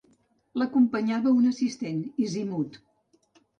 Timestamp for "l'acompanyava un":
0.61-1.45